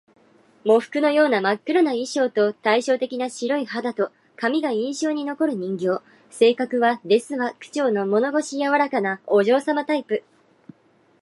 [0.65, 6.01] 喪服のような真っ黒な衣装と、対照的な白い肌と髪が印象に残る人形。
[6.31, 10.23] 性格は「ですわ」口調の物腰柔らかなお嬢様タイプ